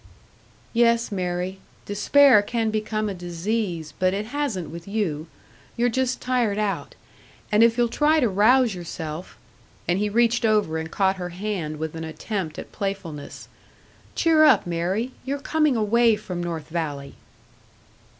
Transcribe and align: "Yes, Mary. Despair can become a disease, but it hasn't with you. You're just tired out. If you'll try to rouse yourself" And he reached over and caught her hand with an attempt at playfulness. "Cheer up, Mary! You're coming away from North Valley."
"Yes, 0.73 1.11
Mary. 1.11 1.59
Despair 1.85 2.41
can 2.41 2.71
become 2.71 3.07
a 3.07 3.13
disease, 3.13 3.93
but 3.99 4.15
it 4.15 4.25
hasn't 4.25 4.71
with 4.71 4.87
you. 4.87 5.27
You're 5.77 5.85
just 5.89 6.19
tired 6.19 6.57
out. 6.57 6.95
If 7.51 7.77
you'll 7.77 7.87
try 7.87 8.19
to 8.19 8.27
rouse 8.27 8.73
yourself" 8.73 9.37
And 9.87 9.99
he 9.99 10.09
reached 10.09 10.43
over 10.43 10.79
and 10.79 10.89
caught 10.89 11.17
her 11.17 11.29
hand 11.29 11.77
with 11.77 11.93
an 11.95 12.03
attempt 12.03 12.57
at 12.57 12.71
playfulness. 12.71 13.47
"Cheer 14.15 14.43
up, 14.43 14.65
Mary! 14.65 15.11
You're 15.23 15.37
coming 15.37 15.75
away 15.75 16.15
from 16.15 16.41
North 16.41 16.69
Valley." 16.69 17.13